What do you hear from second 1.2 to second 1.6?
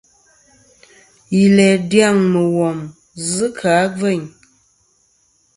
Yi